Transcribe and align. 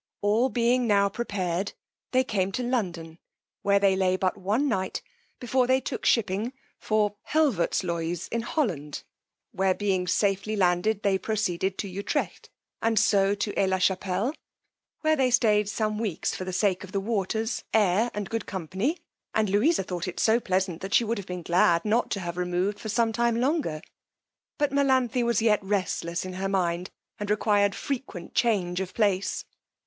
All 0.21 0.49
being 0.49 0.87
now 0.87 1.09
prepared, 1.09 1.73
they 2.11 2.23
came 2.23 2.51
to 2.53 2.63
London, 2.63 3.19
where 3.61 3.77
they 3.77 3.95
lay 3.95 4.15
but 4.17 4.35
one 4.35 4.67
night 4.67 5.03
before 5.39 5.67
they 5.67 5.79
took 5.79 6.05
shipping 6.07 6.53
for 6.79 7.17
Helvoetsluys 7.29 8.27
in 8.29 8.41
Holland, 8.41 9.03
where, 9.51 9.75
being 9.75 10.07
safely 10.07 10.55
landed, 10.55 11.03
they 11.03 11.19
proceeded 11.19 11.77
to 11.77 11.87
Utrecht, 11.87 12.49
and 12.81 12.97
so 12.97 13.35
to 13.35 13.51
Aix 13.53 13.69
la 13.69 13.77
chappelle; 13.77 14.33
there 15.03 15.15
they 15.15 15.29
stayed 15.29 15.69
some 15.69 15.99
weeks 15.99 16.33
for 16.33 16.45
the 16.45 16.51
sake 16.51 16.83
of 16.83 16.93
the 16.93 16.99
waters, 16.99 17.63
air, 17.71 18.09
and 18.15 18.27
good 18.27 18.47
company; 18.47 18.97
and 19.35 19.51
Louisa 19.51 19.83
thought 19.83 20.07
it 20.07 20.19
so 20.19 20.39
pleasant, 20.39 20.81
that 20.81 20.95
she 20.95 21.03
would 21.03 21.19
have 21.19 21.27
been 21.27 21.43
glad 21.43 21.85
not 21.85 22.09
to 22.09 22.19
have 22.21 22.37
removed 22.37 22.79
for 22.79 22.89
some 22.89 23.13
time 23.13 23.39
longer; 23.39 23.83
but 24.57 24.71
Melanthe 24.71 25.23
was 25.23 25.43
yet 25.43 25.63
restless 25.63 26.25
in 26.25 26.33
her 26.33 26.49
mind, 26.49 26.89
and 27.19 27.29
required 27.29 27.75
frequent 27.75 28.33
change 28.33 28.79
of 28.81 28.95
place. 28.95 29.45